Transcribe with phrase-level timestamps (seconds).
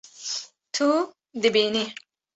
[0.75, 0.87] Tu
[1.41, 1.83] dibînî